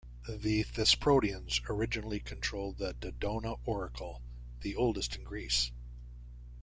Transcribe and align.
The 0.27 0.63
Thesprotians 0.63 1.61
originally 1.69 2.19
controlled 2.19 2.79
the 2.79 2.93
Dodona 2.93 3.57
oracle, 3.67 4.23
the 4.61 4.75
oldest 4.75 5.15
in 5.15 5.23
Greece. 5.23 5.71